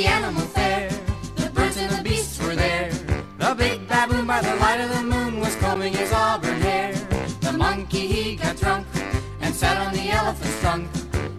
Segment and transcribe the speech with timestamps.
[0.00, 0.88] the animal fair.
[1.36, 2.90] The birds and the beasts were there.
[3.36, 6.94] The big baboon by the light of the moon was combing his auburn hair.
[7.42, 8.86] The monkey he got drunk
[9.42, 10.88] and sat on the elephant's trunk.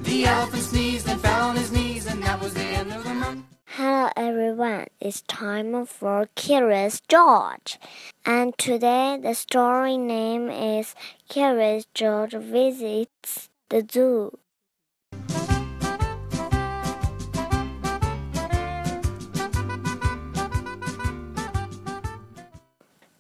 [0.04, 3.16] The elephant sneezed and fell on his knees, and that was the end of the
[3.16, 3.46] month.
[3.66, 7.80] Hello everyone, it's time for Curious George.
[8.28, 10.94] And today the story name is
[11.30, 14.38] Curious George Visits the Zoo.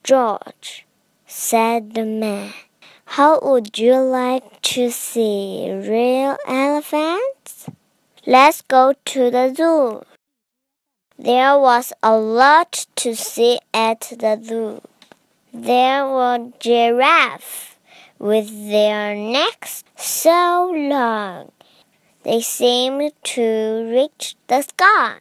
[0.03, 0.85] George,
[1.25, 2.53] said the man,
[3.05, 7.69] how would you like to see real elephants?
[8.25, 10.03] Let's go to the zoo.
[11.17, 14.81] There was a lot to see at the zoo.
[15.53, 17.75] There were giraffes
[18.17, 21.51] with their necks so long
[22.23, 25.17] they seemed to reach the sky.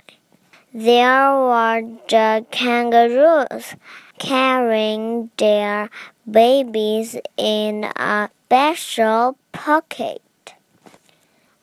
[0.73, 3.75] There were the kangaroos
[4.21, 5.91] carrying their
[6.31, 10.23] babies in a special pocket.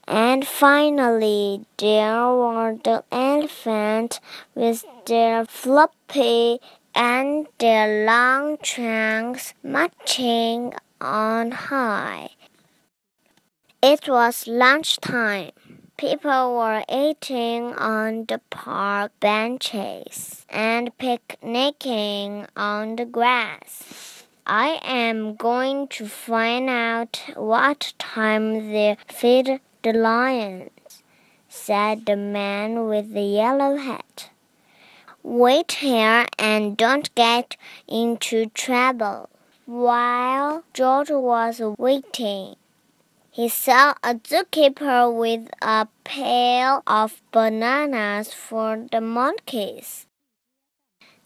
[0.07, 4.19] And finally, there were the elephants
[4.55, 6.59] with their floppy
[6.95, 12.29] and their long trunks marching on high.
[13.83, 15.51] It was lunchtime.
[15.97, 24.23] People were eating on the park benches and picnicking on the grass.
[24.45, 31.01] I am going to find out what time they feed the lions,
[31.49, 34.29] said the man with the yellow hat.
[35.23, 39.31] Wait here and don't get into trouble.
[39.65, 42.55] While George was waiting,
[43.37, 50.07] he saw a zookeeper with a pail of bananas for the monkeys.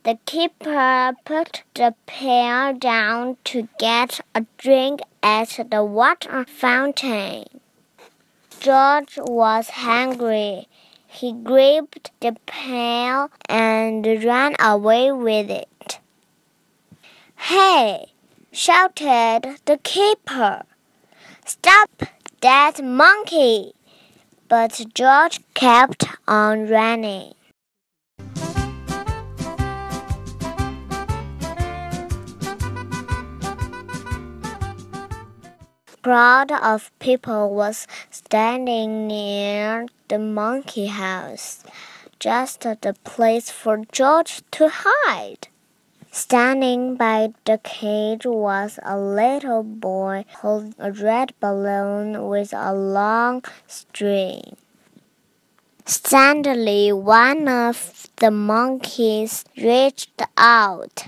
[0.03, 7.45] The keeper put the pail down to get a drink at the water fountain.
[8.59, 10.67] George was hungry.
[11.07, 15.99] He grabbed the pail and ran away with it.
[17.37, 18.11] Hey!
[18.51, 20.63] shouted the keeper.
[21.45, 21.89] Stop
[22.41, 23.73] that monkey!
[24.47, 27.33] But George kept on running.
[36.01, 41.63] crowd of people was standing near the monkey house,
[42.19, 45.47] just the place for George to hide.
[46.13, 53.45] Standing by the cage was a little boy holding a red balloon with a long
[53.65, 54.57] string.
[55.85, 61.07] Suddenly, one of the monkeys reached out,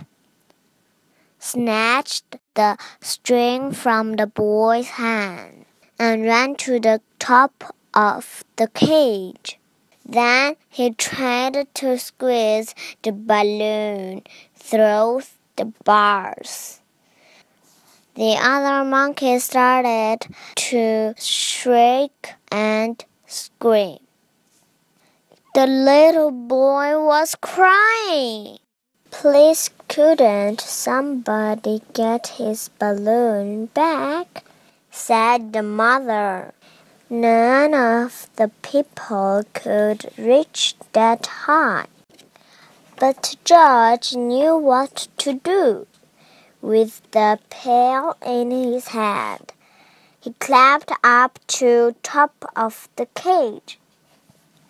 [1.38, 5.66] snatched the string from the boy's hand,
[6.00, 9.60] and ran to the top of the cage.
[10.06, 14.24] Then he tried to squeeze the balloon
[14.64, 15.22] through
[15.58, 16.80] the bars.
[18.16, 20.20] The other monkeys started
[20.56, 24.00] to shriek and scream.
[25.54, 28.60] The little boy was crying.
[29.12, 34.44] Please couldn't somebody get his balloon back?
[34.90, 36.54] said the mother.
[37.10, 41.86] None of the people could reach that high.
[43.00, 45.88] But George knew what to do.
[46.62, 49.52] With the pail in his hand,
[50.22, 53.80] he climbed up to top of the cage.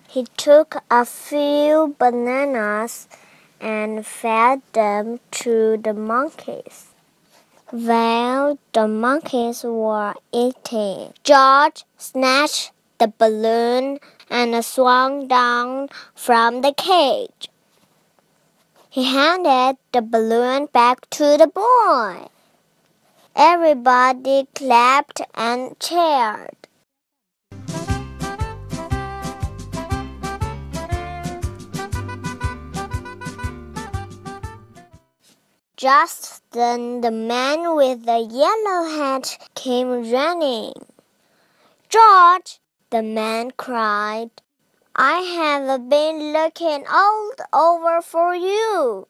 [0.08, 3.08] He took a few bananas
[3.60, 6.88] and fed them to the monkeys.
[7.70, 14.00] While the monkeys were eating, George snatched the balloon
[14.30, 17.50] and swung down from the cage.
[18.94, 22.28] He handed the balloon back to the boy.
[23.36, 26.56] Everybody clapped and cheered.
[35.76, 40.74] Just then the man with the yellow hat came running.
[41.90, 42.60] George,
[42.92, 44.30] the man cried,
[44.96, 49.08] I have been looking all over for you.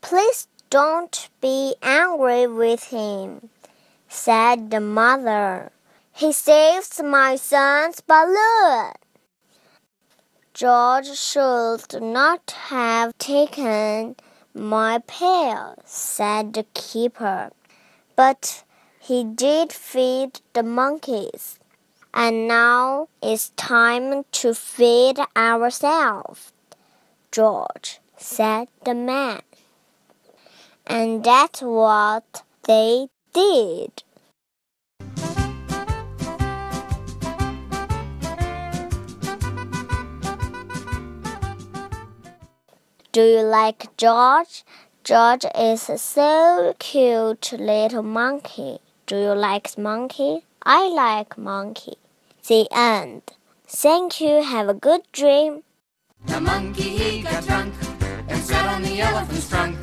[0.00, 3.50] Please don't be angry with him,
[4.08, 5.70] said the mother.
[6.14, 8.92] He saves my son's balloon.
[10.54, 14.16] George should not have taken
[14.54, 17.50] my pail, said the keeper.
[18.16, 18.64] But
[18.98, 21.59] he did feed the monkeys.
[22.12, 26.52] And now it's time to feed ourselves,
[27.30, 29.42] George, said the man.
[30.86, 34.02] And that's what they did.
[43.12, 44.64] Do you like George?
[45.02, 48.78] George is a so cute little monkey.
[49.06, 50.44] Do you like monkey?
[50.62, 51.94] I like monkey.
[52.46, 53.22] The end.
[53.66, 54.42] Thank you.
[54.42, 55.62] Have a good dream.
[56.26, 57.74] The monkey he got drunk
[58.28, 59.78] and sat on the elephant's trunk.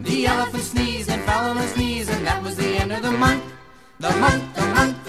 [0.00, 3.12] The elephant sneezed and fell on his knees, and that was the end of the
[3.12, 3.42] monk.
[4.00, 5.01] The monk, the monk,